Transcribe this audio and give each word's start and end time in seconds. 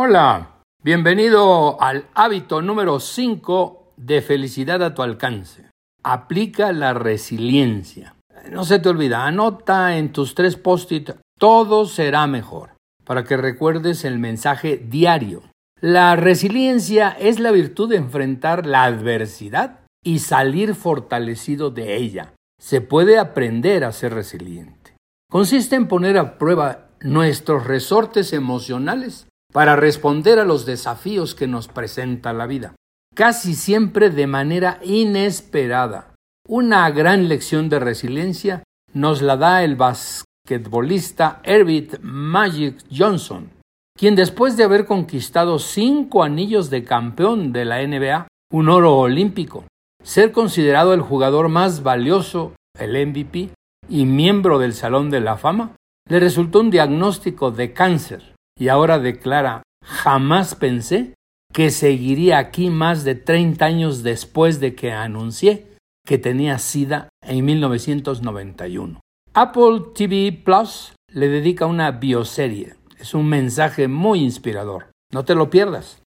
Hola, 0.00 0.62
bienvenido 0.82 1.82
al 1.82 2.06
hábito 2.14 2.62
número 2.62 2.98
5 2.98 3.92
de 3.96 4.22
felicidad 4.22 4.82
a 4.82 4.94
tu 4.94 5.02
alcance. 5.02 5.70
Aplica 6.02 6.72
la 6.72 6.94
resiliencia. 6.94 8.14
No 8.50 8.64
se 8.64 8.78
te 8.78 8.88
olvida, 8.88 9.26
anota 9.26 9.98
en 9.98 10.12
tus 10.12 10.34
tres 10.34 10.56
post-it, 10.56 11.10
todo 11.38 11.84
será 11.84 12.26
mejor, 12.26 12.70
para 13.04 13.24
que 13.24 13.36
recuerdes 13.36 14.04
el 14.04 14.18
mensaje 14.18 14.78
diario. 14.78 15.42
La 15.80 16.16
resiliencia 16.16 17.10
es 17.10 17.38
la 17.38 17.52
virtud 17.52 17.90
de 17.90 17.96
enfrentar 17.96 18.66
la 18.66 18.82
adversidad 18.82 19.80
y 20.04 20.18
salir 20.18 20.74
fortalecido 20.74 21.70
de 21.70 21.96
ella. 21.96 22.34
Se 22.60 22.80
puede 22.80 23.16
aprender 23.18 23.84
a 23.84 23.92
ser 23.92 24.12
resiliente. 24.14 24.96
Consiste 25.30 25.76
en 25.76 25.86
poner 25.86 26.18
a 26.18 26.36
prueba 26.36 26.88
nuestros 27.00 27.64
resortes 27.66 28.32
emocionales 28.32 29.28
para 29.52 29.76
responder 29.76 30.40
a 30.40 30.44
los 30.44 30.66
desafíos 30.66 31.36
que 31.36 31.46
nos 31.46 31.68
presenta 31.68 32.32
la 32.32 32.46
vida, 32.46 32.74
casi 33.14 33.54
siempre 33.54 34.10
de 34.10 34.26
manera 34.26 34.80
inesperada. 34.82 36.14
Una 36.48 36.90
gran 36.90 37.28
lección 37.28 37.68
de 37.68 37.78
resiliencia 37.78 38.64
nos 38.92 39.22
la 39.22 39.36
da 39.36 39.62
el 39.62 39.76
basquetbolista 39.76 41.40
Herbert 41.44 42.00
Magic 42.00 42.84
Johnson, 42.90 43.50
quien 43.98 44.14
después 44.14 44.56
de 44.56 44.62
haber 44.62 44.86
conquistado 44.86 45.58
cinco 45.58 46.22
anillos 46.22 46.70
de 46.70 46.84
campeón 46.84 47.52
de 47.52 47.64
la 47.64 47.84
NBA, 47.84 48.28
un 48.52 48.68
oro 48.68 48.96
olímpico, 48.96 49.64
ser 50.04 50.30
considerado 50.30 50.94
el 50.94 51.00
jugador 51.00 51.48
más 51.48 51.82
valioso, 51.82 52.54
el 52.78 52.92
MVP, 53.08 53.50
y 53.88 54.04
miembro 54.04 54.60
del 54.60 54.72
Salón 54.72 55.10
de 55.10 55.20
la 55.20 55.36
Fama, 55.36 55.72
le 56.08 56.20
resultó 56.20 56.60
un 56.60 56.70
diagnóstico 56.70 57.50
de 57.50 57.72
cáncer 57.72 58.36
y 58.56 58.68
ahora 58.68 59.00
declara, 59.00 59.64
jamás 59.82 60.54
pensé 60.54 61.14
que 61.52 61.70
seguiría 61.70 62.38
aquí 62.38 62.70
más 62.70 63.02
de 63.02 63.16
30 63.16 63.64
años 63.64 64.04
después 64.04 64.60
de 64.60 64.76
que 64.76 64.92
anuncié 64.92 65.66
que 66.06 66.18
tenía 66.18 66.58
SIDA 66.58 67.08
en 67.20 67.44
1991. 67.44 69.00
Apple 69.34 69.82
TV 69.94 70.32
Plus 70.44 70.92
le 71.12 71.28
dedica 71.28 71.66
una 71.66 71.90
bioserie. 71.90 72.77
Es 72.98 73.14
un 73.14 73.28
mensaje 73.28 73.86
muy 73.86 74.20
inspirador. 74.20 74.90
No 75.12 75.24
te 75.24 75.34
lo 75.34 75.50
pierdas. 75.50 76.02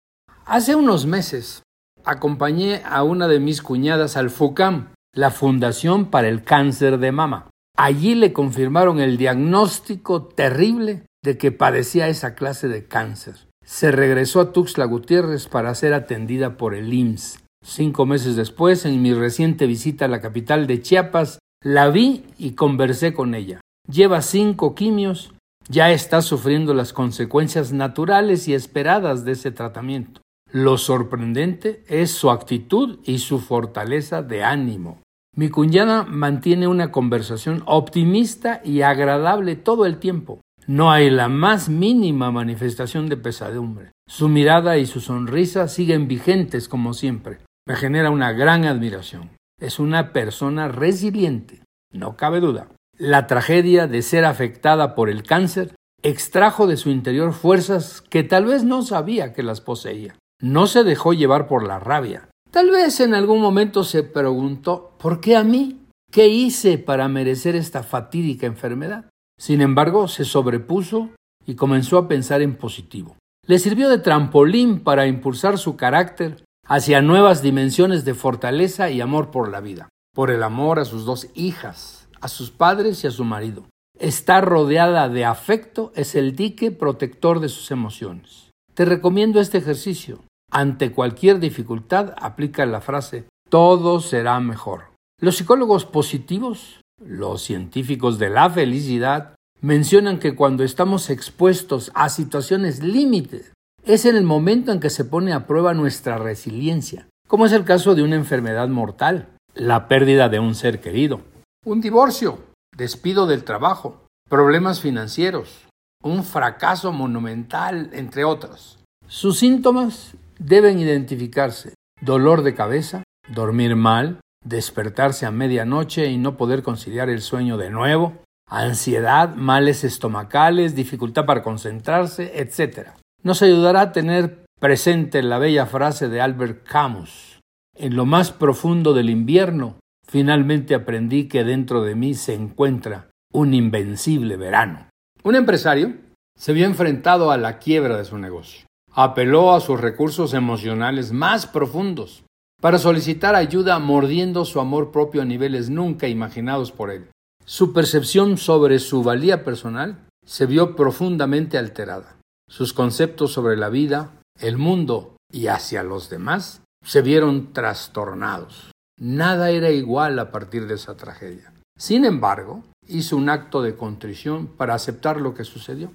Hace 0.46 0.76
unos 0.76 1.06
meses 1.06 1.64
acompañé 2.06 2.82
a 2.86 3.04
una 3.04 3.28
de 3.28 3.40
mis 3.40 3.62
cuñadas 3.62 4.16
al 4.16 4.30
FUCAM, 4.30 4.94
la 5.14 5.30
Fundación 5.30 6.06
para 6.06 6.30
el 6.30 6.44
Cáncer 6.44 7.00
de 7.00 7.12
Mama. 7.12 7.50
Allí 7.78 8.16
le 8.16 8.32
confirmaron 8.32 9.00
el 9.00 9.18
diagnóstico 9.18 10.24
terrible 10.24 11.04
de 11.24 11.38
que 11.38 11.52
padecía 11.52 12.08
esa 12.08 12.34
clase 12.34 12.70
de 12.70 12.86
cáncer. 12.86 13.36
Se 13.66 13.92
regresó 13.92 14.40
a 14.40 14.54
Tuxtla 14.54 14.86
Gutiérrez 14.86 15.48
para 15.48 15.76
ser 15.76 15.94
atendida 15.94 16.56
por 16.56 16.74
el 16.74 16.94
IMSS. 16.94 17.44
Cinco 17.64 18.06
meses 18.06 18.38
después, 18.38 18.86
en 18.86 19.02
mi 19.02 19.14
reciente 19.14 19.68
visita 19.68 20.06
a 20.06 20.08
la 20.08 20.22
capital 20.22 20.68
de 20.68 20.82
Chiapas, 20.82 21.40
la 21.62 21.90
vi 21.90 22.24
y 22.38 22.52
conversé 22.52 23.14
con 23.14 23.36
ella. 23.36 23.60
Lleva 23.92 24.22
cinco 24.22 24.74
quimios, 24.74 25.34
ya 25.70 25.92
está 25.92 26.22
sufriendo 26.22 26.74
las 26.74 26.94
consecuencias 26.94 27.74
naturales 27.74 28.48
y 28.48 28.54
esperadas 28.54 29.26
de 29.26 29.34
ese 29.34 29.52
tratamiento. 29.52 30.22
Lo 30.52 30.78
sorprendente 30.78 31.84
es 31.88 32.12
su 32.12 32.32
actitud 32.32 33.00
y 33.04 33.20
su 33.20 33.40
fortaleza 33.40 34.22
de 34.22 34.44
ánimo. 34.44 35.02
Mi 35.36 35.50
cuñada 35.50 36.04
mantiene 36.04 36.68
una 36.68 36.92
conversación 36.92 37.62
optimista 37.66 38.62
y 38.64 38.82
agradable 38.82 39.56
todo 39.56 39.86
el 39.86 40.00
tiempo. 40.00 40.42
No 40.66 40.92
hay 40.92 41.10
la 41.10 41.28
más 41.28 41.70
mínima 41.70 42.32
manifestación 42.32 43.08
de 43.08 43.18
pesadumbre. 43.18 43.92
Su 44.08 44.30
mirada 44.30 44.78
y 44.78 44.86
su 44.86 45.00
sonrisa 45.00 45.68
siguen 45.68 46.08
vigentes 46.08 46.68
como 46.68 46.94
siempre. 46.94 47.40
Me 47.68 47.76
genera 47.76 48.10
una 48.10 48.32
gran 48.32 48.66
admiración. 48.66 49.30
Es 49.60 49.80
una 49.80 50.14
persona 50.14 50.70
resiliente, 50.70 51.62
no 51.92 52.16
cabe 52.16 52.40
duda. 52.40 52.70
La 53.00 53.28
tragedia 53.28 53.86
de 53.86 54.02
ser 54.02 54.26
afectada 54.26 54.96
por 54.96 55.10
el 55.10 55.22
cáncer 55.22 55.76
extrajo 56.02 56.66
de 56.66 56.78
su 56.78 56.90
interior 56.90 57.32
fuerzas 57.32 58.02
que 58.02 58.24
tal 58.24 58.46
vez 58.46 58.64
no 58.64 58.82
sabía 58.82 59.34
que 59.34 59.44
las 59.44 59.62
poseía. 59.62 60.16
No 60.42 60.66
se 60.66 60.84
dejó 60.84 61.14
llevar 61.14 61.48
por 61.48 61.68
la 61.68 61.78
rabia. 61.78 62.30
Tal 62.50 62.72
vez 62.72 63.00
en 63.00 63.14
algún 63.14 63.40
momento 63.40 63.84
se 63.84 64.02
preguntó 64.02 64.96
¿por 64.98 65.22
qué 65.22 65.36
a 65.36 65.44
mí? 65.44 65.86
¿Qué 66.12 66.28
hice 66.28 66.80
para 66.80 67.08
merecer 67.08 67.56
esta 67.56 67.84
fatídica 67.84 68.48
enfermedad? 68.48 69.06
Sin 69.40 69.62
embargo, 69.62 70.08
se 70.08 70.26
sobrepuso 70.26 71.10
y 71.46 71.56
comenzó 71.56 72.00
a 72.00 72.08
pensar 72.08 72.42
en 72.42 72.56
positivo. 72.56 73.16
Le 73.46 73.60
sirvió 73.60 73.90
de 73.90 74.00
trampolín 74.00 74.80
para 74.80 75.06
impulsar 75.06 75.60
su 75.60 75.76
carácter 75.76 76.44
hacia 76.66 77.02
nuevas 77.02 77.44
dimensiones 77.44 78.06
de 78.06 78.16
fortaleza 78.16 78.90
y 78.90 79.02
amor 79.02 79.30
por 79.30 79.50
la 79.50 79.62
vida, 79.62 79.88
por 80.14 80.32
el 80.32 80.42
amor 80.42 80.80
a 80.80 80.86
sus 80.86 81.06
dos 81.06 81.28
hijas, 81.36 81.97
a 82.22 82.28
sus 82.28 82.52
padres 82.52 83.04
y 83.04 83.08
a 83.08 83.12
su 83.12 83.24
marido. 83.24 83.66
Estar 84.00 84.46
rodeada 84.46 85.10
de 85.10 85.26
afecto 85.26 85.92
es 85.96 86.16
el 86.16 86.36
dique 86.36 86.72
protector 86.72 87.40
de 87.40 87.50
sus 87.50 87.72
emociones. 87.72 88.52
Te 88.74 88.86
recomiendo 88.86 89.40
este 89.40 89.58
ejercicio. 89.58 90.20
Ante 90.52 90.92
cualquier 90.92 91.40
dificultad, 91.40 92.14
aplica 92.18 92.66
la 92.66 92.82
frase 92.82 93.26
todo 93.50 94.02
será 94.02 94.40
mejor. 94.40 94.92
Los 95.20 95.38
psicólogos 95.38 95.86
positivos 95.86 96.82
los 97.06 97.44
científicos 97.44 98.18
de 98.18 98.30
la 98.30 98.50
felicidad 98.50 99.36
mencionan 99.62 100.18
que 100.18 100.36
cuando 100.36 100.64
estamos 100.64 101.10
expuestos 101.10 101.92
a 101.94 102.10
situaciones 102.10 102.84
límites, 102.84 103.54
es 103.86 104.06
en 104.06 104.16
el 104.16 104.24
momento 104.24 104.72
en 104.72 104.80
que 104.80 104.90
se 104.90 105.06
pone 105.06 105.32
a 105.32 105.46
prueba 105.46 105.74
nuestra 105.74 106.18
resiliencia, 106.18 107.08
como 107.28 107.46
es 107.46 107.52
el 107.52 107.66
caso 107.66 107.94
de 107.94 108.04
una 108.04 108.16
enfermedad 108.16 108.68
mortal, 108.68 109.30
la 109.54 109.88
pérdida 109.88 110.28
de 110.30 110.40
un 110.40 110.56
ser 110.56 110.82
querido, 110.82 111.22
un 111.68 111.82
divorcio, 111.82 112.40
despido 112.78 113.28
del 113.28 113.44
trabajo, 113.44 114.06
problemas 114.30 114.80
financieros, 114.80 115.68
un 116.02 116.24
fracaso 116.24 116.94
monumental, 116.94 117.90
entre 117.92 118.24
otros. 118.24 118.80
Sus 119.06 119.40
síntomas 119.40 120.16
deben 120.40 120.80
identificarse 120.80 121.74
dolor 122.00 122.44
de 122.44 122.56
cabeza, 122.56 123.04
dormir 123.28 123.76
mal, 123.76 124.22
despertarse 124.46 125.26
a 125.26 125.32
medianoche 125.32 126.10
y 126.10 126.18
no 126.18 126.38
poder 126.38 126.64
conciliar 126.64 127.10
el 127.10 127.22
sueño 127.22 127.58
de 127.58 127.70
nuevo, 127.70 128.14
ansiedad, 128.50 129.36
males 129.36 129.84
estomacales, 129.84 130.74
dificultad 130.74 131.26
para 131.26 131.44
concentrarse, 131.44 132.40
etc. 132.40 132.92
Nos 133.24 133.42
ayudará 133.42 133.82
a 133.82 133.92
tener 133.92 134.46
presente 134.62 135.22
la 135.22 135.38
bella 135.38 135.66
frase 135.66 136.08
de 136.08 136.22
Albert 136.22 136.64
Camus. 136.64 137.42
En 137.76 137.98
lo 137.98 138.06
más 138.06 138.32
profundo 138.32 138.94
del 138.94 139.10
invierno, 139.10 139.76
finalmente 140.08 140.74
aprendí 140.76 141.28
que 141.28 141.44
dentro 141.44 141.84
de 141.84 141.96
mí 141.96 142.14
se 142.14 142.34
encuentra 142.34 143.10
un 143.34 143.54
invencible 143.54 144.38
verano. 144.38 144.90
Un 145.24 145.36
empresario 145.36 145.96
se 146.38 146.54
vio 146.54 146.66
enfrentado 146.66 147.32
a 147.32 147.38
la 147.38 147.60
quiebra 147.60 147.98
de 147.98 148.06
su 148.06 148.18
negocio. 148.18 148.66
Apeló 148.94 149.54
a 149.54 149.60
sus 149.60 149.80
recursos 149.80 150.34
emocionales 150.34 151.12
más 151.12 151.46
profundos 151.46 152.24
para 152.62 152.80
solicitar 152.80 153.36
ayuda 153.36 153.78
mordiendo 153.80 154.46
su 154.46 154.60
amor 154.60 154.92
propio 154.92 155.22
a 155.22 155.26
niveles 155.26 155.70
nunca 155.70 156.08
imaginados 156.08 156.72
por 156.72 156.90
él. 156.90 157.10
Su 157.46 157.74
percepción 157.74 158.38
sobre 158.38 158.80
su 158.80 159.04
valía 159.04 159.44
personal 159.44 160.08
se 160.26 160.46
vio 160.46 160.76
profundamente 160.76 161.58
alterada. 161.58 162.18
Sus 162.50 162.74
conceptos 162.74 163.32
sobre 163.32 163.58
la 163.58 163.70
vida, 163.70 164.12
el 164.40 164.58
mundo 164.58 165.16
y 165.32 165.48
hacia 165.48 165.84
los 165.84 166.10
demás 166.10 166.62
se 166.84 167.02
vieron 167.02 167.54
trastornados. 167.54 168.72
Nada 169.00 169.52
era 169.52 169.70
igual 169.70 170.18
a 170.18 170.32
partir 170.32 170.68
de 170.68 170.76
esa 170.76 170.98
tragedia. 170.98 171.54
Sin 171.78 172.04
embargo, 172.04 172.64
hizo 172.88 173.16
un 173.16 173.30
acto 173.30 173.62
de 173.62 173.76
contrición 173.76 174.48
para 174.48 174.74
aceptar 174.74 175.22
lo 175.22 175.36
que 175.36 175.44
sucedió. 175.44 175.92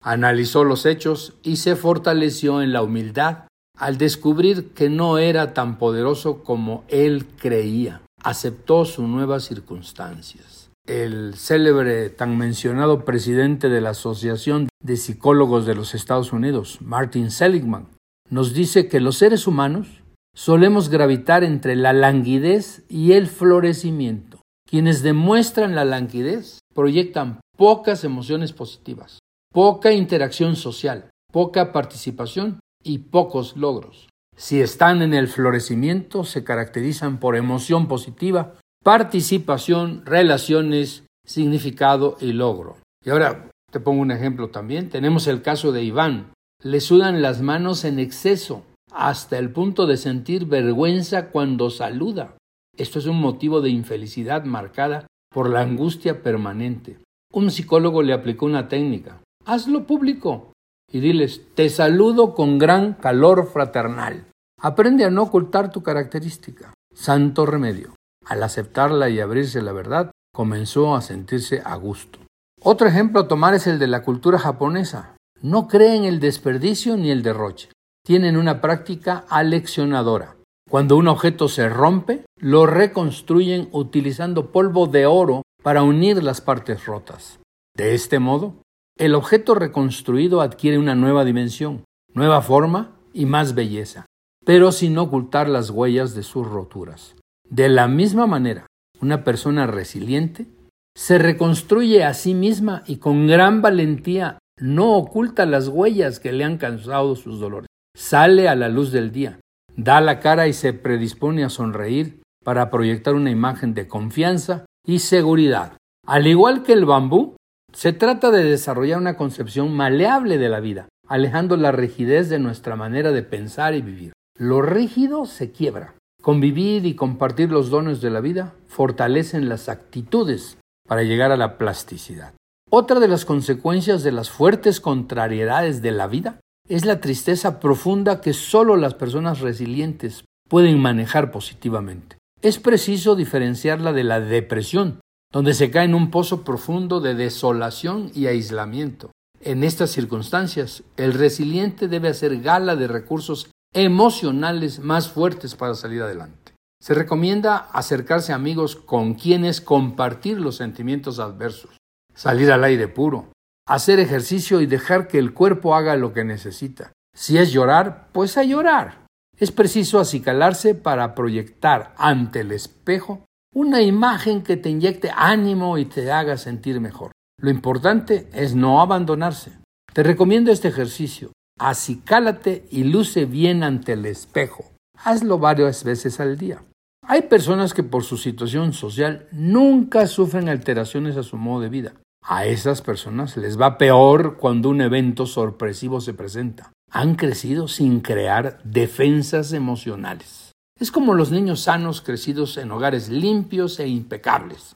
Analizó 0.00 0.62
los 0.62 0.86
hechos 0.86 1.34
y 1.42 1.56
se 1.56 1.74
fortaleció 1.74 2.62
en 2.62 2.72
la 2.72 2.82
humildad 2.82 3.48
al 3.76 3.98
descubrir 3.98 4.72
que 4.72 4.88
no 4.88 5.18
era 5.18 5.52
tan 5.52 5.78
poderoso 5.78 6.44
como 6.44 6.84
él 6.88 7.26
creía, 7.38 8.02
aceptó 8.22 8.84
sus 8.84 9.08
nuevas 9.08 9.44
circunstancias. 9.44 10.70
El 10.86 11.34
célebre 11.34 12.10
tan 12.10 12.38
mencionado 12.38 13.04
presidente 13.04 13.68
de 13.68 13.80
la 13.80 13.90
Asociación 13.90 14.68
de 14.80 14.96
Psicólogos 14.96 15.66
de 15.66 15.74
los 15.74 15.94
Estados 15.94 16.32
Unidos, 16.32 16.78
Martin 16.82 17.30
Seligman, 17.30 17.88
nos 18.28 18.52
dice 18.54 18.86
que 18.86 19.00
los 19.00 19.16
seres 19.16 19.46
humanos 19.46 20.03
solemos 20.34 20.88
gravitar 20.88 21.44
entre 21.44 21.76
la 21.76 21.92
languidez 21.92 22.84
y 22.88 23.12
el 23.12 23.28
florecimiento. 23.28 24.42
Quienes 24.68 25.02
demuestran 25.02 25.74
la 25.74 25.84
languidez 25.84 26.58
proyectan 26.74 27.40
pocas 27.56 28.04
emociones 28.04 28.52
positivas, 28.52 29.20
poca 29.52 29.92
interacción 29.92 30.56
social, 30.56 31.10
poca 31.32 31.72
participación 31.72 32.60
y 32.82 32.98
pocos 32.98 33.56
logros. 33.56 34.08
Si 34.36 34.60
están 34.60 35.00
en 35.02 35.14
el 35.14 35.28
florecimiento, 35.28 36.24
se 36.24 36.42
caracterizan 36.42 37.20
por 37.20 37.36
emoción 37.36 37.86
positiva, 37.86 38.54
participación, 38.82 40.04
relaciones, 40.04 41.04
significado 41.24 42.16
y 42.20 42.32
logro. 42.32 42.76
Y 43.04 43.10
ahora 43.10 43.48
te 43.70 43.80
pongo 43.80 44.02
un 44.02 44.10
ejemplo 44.10 44.50
también. 44.50 44.90
Tenemos 44.90 45.28
el 45.28 45.40
caso 45.40 45.70
de 45.70 45.84
Iván. 45.84 46.32
Le 46.62 46.80
sudan 46.80 47.22
las 47.22 47.42
manos 47.42 47.84
en 47.84 47.98
exceso, 47.98 48.64
hasta 48.94 49.38
el 49.38 49.50
punto 49.50 49.86
de 49.86 49.96
sentir 49.96 50.46
vergüenza 50.46 51.30
cuando 51.30 51.68
saluda. 51.68 52.36
Esto 52.76 53.00
es 53.00 53.06
un 53.06 53.20
motivo 53.20 53.60
de 53.60 53.70
infelicidad 53.70 54.44
marcada 54.44 55.06
por 55.32 55.50
la 55.50 55.62
angustia 55.62 56.22
permanente. 56.22 56.98
Un 57.32 57.50
psicólogo 57.50 58.02
le 58.02 58.12
aplicó 58.12 58.46
una 58.46 58.68
técnica. 58.68 59.20
Hazlo 59.44 59.84
público 59.84 60.52
y 60.90 61.00
diles, 61.00 61.42
te 61.56 61.68
saludo 61.70 62.34
con 62.34 62.58
gran 62.58 62.94
calor 62.94 63.48
fraternal. 63.52 64.26
Aprende 64.60 65.04
a 65.04 65.10
no 65.10 65.24
ocultar 65.24 65.72
tu 65.72 65.82
característica. 65.82 66.72
Santo 66.94 67.46
remedio. 67.46 67.94
Al 68.24 68.44
aceptarla 68.44 69.10
y 69.10 69.18
abrirse 69.18 69.60
la 69.60 69.72
verdad, 69.72 70.12
comenzó 70.32 70.94
a 70.94 71.02
sentirse 71.02 71.60
a 71.64 71.74
gusto. 71.74 72.20
Otro 72.62 72.86
ejemplo 72.86 73.20
a 73.20 73.28
tomar 73.28 73.54
es 73.54 73.66
el 73.66 73.80
de 73.80 73.88
la 73.88 74.02
cultura 74.02 74.38
japonesa. 74.38 75.16
No 75.42 75.66
creen 75.66 76.04
el 76.04 76.20
desperdicio 76.20 76.96
ni 76.96 77.10
el 77.10 77.22
derroche. 77.22 77.70
Tienen 78.06 78.36
una 78.36 78.60
práctica 78.60 79.24
aleccionadora. 79.30 80.36
Cuando 80.68 80.98
un 80.98 81.08
objeto 81.08 81.48
se 81.48 81.70
rompe, 81.70 82.26
lo 82.38 82.66
reconstruyen 82.66 83.70
utilizando 83.72 84.52
polvo 84.52 84.86
de 84.86 85.06
oro 85.06 85.40
para 85.62 85.82
unir 85.82 86.22
las 86.22 86.42
partes 86.42 86.84
rotas. 86.84 87.38
De 87.74 87.94
este 87.94 88.18
modo, 88.18 88.56
el 88.98 89.14
objeto 89.14 89.54
reconstruido 89.54 90.42
adquiere 90.42 90.76
una 90.76 90.94
nueva 90.94 91.24
dimensión, 91.24 91.84
nueva 92.12 92.42
forma 92.42 92.94
y 93.14 93.24
más 93.24 93.54
belleza, 93.54 94.04
pero 94.44 94.70
sin 94.70 94.98
ocultar 94.98 95.48
las 95.48 95.70
huellas 95.70 96.14
de 96.14 96.24
sus 96.24 96.46
roturas. 96.46 97.16
De 97.48 97.70
la 97.70 97.88
misma 97.88 98.26
manera, 98.26 98.66
una 99.00 99.24
persona 99.24 99.66
resiliente 99.66 100.46
se 100.94 101.16
reconstruye 101.16 102.04
a 102.04 102.12
sí 102.12 102.34
misma 102.34 102.82
y 102.86 102.96
con 102.96 103.26
gran 103.26 103.62
valentía 103.62 104.38
no 104.60 104.94
oculta 104.94 105.46
las 105.46 105.68
huellas 105.68 106.20
que 106.20 106.32
le 106.32 106.44
han 106.44 106.58
causado 106.58 107.16
sus 107.16 107.40
dolores. 107.40 107.68
Sale 107.96 108.48
a 108.48 108.56
la 108.56 108.68
luz 108.68 108.90
del 108.90 109.12
día, 109.12 109.38
da 109.76 110.00
la 110.00 110.18
cara 110.18 110.48
y 110.48 110.52
se 110.52 110.72
predispone 110.72 111.44
a 111.44 111.48
sonreír 111.48 112.20
para 112.44 112.70
proyectar 112.70 113.14
una 113.14 113.30
imagen 113.30 113.72
de 113.72 113.86
confianza 113.86 114.66
y 114.84 114.98
seguridad. 114.98 115.76
Al 116.06 116.26
igual 116.26 116.62
que 116.62 116.72
el 116.72 116.84
bambú, 116.84 117.36
se 117.72 117.92
trata 117.92 118.30
de 118.30 118.44
desarrollar 118.44 118.98
una 118.98 119.16
concepción 119.16 119.74
maleable 119.74 120.38
de 120.38 120.48
la 120.48 120.60
vida, 120.60 120.88
alejando 121.08 121.56
la 121.56 121.72
rigidez 121.72 122.28
de 122.28 122.38
nuestra 122.38 122.76
manera 122.76 123.12
de 123.12 123.22
pensar 123.22 123.74
y 123.74 123.82
vivir. 123.82 124.12
Lo 124.38 124.60
rígido 124.60 125.24
se 125.26 125.52
quiebra. 125.52 125.94
Convivir 126.20 126.86
y 126.86 126.94
compartir 126.94 127.50
los 127.50 127.70
dones 127.70 128.00
de 128.00 128.10
la 128.10 128.20
vida 128.20 128.54
fortalecen 128.66 129.48
las 129.48 129.68
actitudes 129.68 130.58
para 130.88 131.02
llegar 131.02 131.32
a 131.32 131.36
la 131.36 131.58
plasticidad. 131.58 132.34
Otra 132.70 132.98
de 132.98 133.08
las 133.08 133.24
consecuencias 133.24 134.02
de 134.02 134.12
las 134.12 134.30
fuertes 134.30 134.80
contrariedades 134.80 135.80
de 135.80 135.92
la 135.92 136.06
vida 136.06 136.40
es 136.68 136.84
la 136.84 137.00
tristeza 137.00 137.60
profunda 137.60 138.20
que 138.20 138.32
solo 138.32 138.76
las 138.76 138.94
personas 138.94 139.40
resilientes 139.40 140.24
pueden 140.48 140.80
manejar 140.80 141.30
positivamente. 141.30 142.16
Es 142.40 142.58
preciso 142.58 143.16
diferenciarla 143.16 143.92
de 143.92 144.04
la 144.04 144.20
depresión, 144.20 145.00
donde 145.32 145.54
se 145.54 145.70
cae 145.70 145.84
en 145.84 145.94
un 145.94 146.10
pozo 146.10 146.44
profundo 146.44 147.00
de 147.00 147.14
desolación 147.14 148.10
y 148.14 148.26
aislamiento. 148.26 149.10
En 149.40 149.64
estas 149.64 149.90
circunstancias, 149.90 150.84
el 150.96 151.12
resiliente 151.12 151.88
debe 151.88 152.08
hacer 152.08 152.40
gala 152.40 152.76
de 152.76 152.88
recursos 152.88 153.50
emocionales 153.74 154.78
más 154.78 155.10
fuertes 155.10 155.54
para 155.54 155.74
salir 155.74 156.02
adelante. 156.02 156.54
Se 156.80 156.94
recomienda 156.94 157.56
acercarse 157.56 158.32
a 158.32 158.36
amigos 158.36 158.76
con 158.76 159.14
quienes 159.14 159.60
compartir 159.60 160.40
los 160.40 160.56
sentimientos 160.56 161.18
adversos, 161.18 161.76
salir 162.14 162.52
al 162.52 162.62
aire 162.64 162.88
puro, 162.88 163.32
hacer 163.66 164.00
ejercicio 164.00 164.60
y 164.60 164.66
dejar 164.66 165.08
que 165.08 165.18
el 165.18 165.32
cuerpo 165.32 165.74
haga 165.74 165.96
lo 165.96 166.12
que 166.12 166.24
necesita. 166.24 166.92
Si 167.14 167.38
es 167.38 167.52
llorar, 167.52 168.08
pues 168.12 168.36
a 168.36 168.42
llorar. 168.44 169.06
Es 169.38 169.50
preciso 169.50 169.98
acicalarse 169.98 170.74
para 170.74 171.14
proyectar 171.14 171.94
ante 171.96 172.40
el 172.40 172.52
espejo 172.52 173.24
una 173.54 173.82
imagen 173.82 174.42
que 174.42 174.56
te 174.56 174.68
inyecte 174.68 175.10
ánimo 175.14 175.78
y 175.78 175.84
te 175.84 176.10
haga 176.10 176.36
sentir 176.36 176.80
mejor. 176.80 177.12
Lo 177.40 177.50
importante 177.50 178.28
es 178.32 178.54
no 178.54 178.80
abandonarse. 178.80 179.52
Te 179.92 180.02
recomiendo 180.02 180.50
este 180.50 180.68
ejercicio. 180.68 181.32
Acicálate 181.58 182.66
y 182.70 182.84
luce 182.84 183.26
bien 183.26 183.62
ante 183.62 183.92
el 183.92 184.06
espejo. 184.06 184.72
Hazlo 185.04 185.38
varias 185.38 185.84
veces 185.84 186.18
al 186.18 186.36
día. 186.36 186.62
Hay 187.06 187.22
personas 187.22 187.74
que 187.74 187.82
por 187.82 188.02
su 188.02 188.16
situación 188.16 188.72
social 188.72 189.28
nunca 189.30 190.06
sufren 190.06 190.48
alteraciones 190.48 191.16
a 191.16 191.22
su 191.22 191.36
modo 191.36 191.60
de 191.60 191.68
vida. 191.68 191.92
A 192.26 192.46
esas 192.46 192.80
personas 192.80 193.36
les 193.36 193.60
va 193.60 193.76
peor 193.76 194.38
cuando 194.38 194.70
un 194.70 194.80
evento 194.80 195.26
sorpresivo 195.26 196.00
se 196.00 196.14
presenta. 196.14 196.72
Han 196.90 197.16
crecido 197.16 197.68
sin 197.68 198.00
crear 198.00 198.62
defensas 198.64 199.52
emocionales. 199.52 200.52
Es 200.80 200.90
como 200.90 201.12
los 201.12 201.30
niños 201.30 201.60
sanos 201.60 202.00
crecidos 202.00 202.56
en 202.56 202.72
hogares 202.72 203.10
limpios 203.10 203.78
e 203.78 203.88
impecables. 203.88 204.74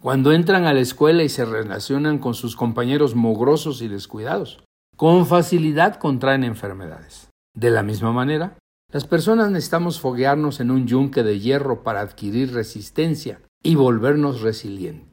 Cuando 0.00 0.32
entran 0.32 0.64
a 0.64 0.72
la 0.72 0.80
escuela 0.80 1.22
y 1.22 1.28
se 1.28 1.44
relacionan 1.44 2.18
con 2.18 2.32
sus 2.32 2.56
compañeros 2.56 3.14
mugrosos 3.14 3.82
y 3.82 3.88
descuidados, 3.88 4.64
con 4.96 5.26
facilidad 5.26 5.96
contraen 5.96 6.42
enfermedades. 6.42 7.28
De 7.54 7.70
la 7.70 7.82
misma 7.82 8.12
manera, 8.12 8.56
las 8.90 9.04
personas 9.04 9.50
necesitamos 9.50 10.00
foguearnos 10.00 10.60
en 10.60 10.70
un 10.70 10.86
yunque 10.86 11.22
de 11.22 11.38
hierro 11.38 11.82
para 11.82 12.00
adquirir 12.00 12.54
resistencia 12.54 13.42
y 13.62 13.74
volvernos 13.74 14.40
resilientes. 14.40 15.07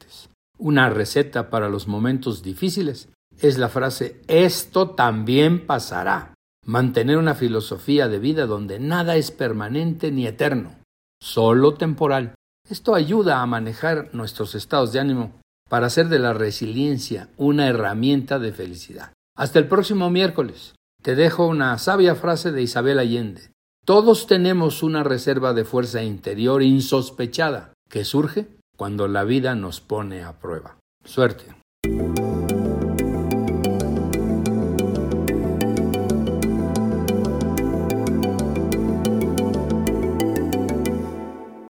Una 0.58 0.90
receta 0.90 1.50
para 1.50 1.70
los 1.70 1.88
momentos 1.88 2.42
difíciles 2.42 3.10
es 3.40 3.58
la 3.58 3.70
frase 3.70 4.22
esto 4.28 4.92
también 4.92 5.66
pasará. 5.66 6.34
Mantener 6.66 7.18
una 7.18 7.36
filosofía 7.36 8.08
de 8.08 8.20
vida 8.20 8.46
donde 8.46 8.80
nada 8.80 9.18
es 9.18 9.32
permanente 9.32 10.12
ni 10.12 10.26
eterno, 10.26 10.76
solo 11.22 11.76
temporal. 11.76 12.34
Esto 12.68 12.96
ayuda 12.96 13.42
a 13.42 13.46
manejar 13.46 14.10
nuestros 14.14 14.56
estados 14.56 14.92
de 14.92 15.00
ánimo 15.00 15.40
para 15.70 15.88
hacer 15.88 16.08
de 16.10 16.20
la 16.20 16.34
resiliencia 16.34 17.30
una 17.38 17.68
herramienta 17.68 18.40
de 18.40 18.52
felicidad. 18.52 19.14
Hasta 19.38 19.60
el 19.60 19.68
próximo 19.68 20.10
miércoles. 20.10 20.74
Te 21.04 21.16
dejo 21.16 21.46
una 21.46 21.78
sabia 21.78 22.16
frase 22.16 22.52
de 22.52 22.64
Isabel 22.64 22.98
Allende. 22.98 23.52
Todos 23.86 24.26
tenemos 24.26 24.82
una 24.82 25.04
reserva 25.04 25.54
de 25.54 25.66
fuerza 25.66 26.02
interior 26.02 26.64
insospechada 26.64 27.74
que 27.90 28.06
surge 28.06 28.48
cuando 28.76 29.08
la 29.08 29.24
vida 29.24 29.56
nos 29.56 29.82
pone 29.82 30.24
a 30.24 30.34
prueba. 30.34 30.78
Suerte. 31.04 31.46